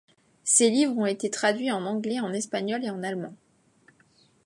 Ses 0.45 0.71
livres 0.71 0.97
ont 0.97 1.05
été 1.05 1.29
traduits 1.29 1.69
en 1.69 1.85
anglais, 1.85 2.19
en 2.21 2.33
espagnol 2.33 2.83
et 2.83 2.89
en 2.89 3.03
allemand. 3.03 3.35